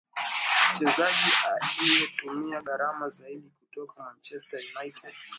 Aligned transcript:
Mchezaji 0.73 1.33
aliye 1.61 2.07
tumia 2.15 2.61
gharama 2.61 3.09
zaidi 3.09 3.51
kutoka 3.59 4.03
Manchester 4.03 4.59
United 4.79 5.13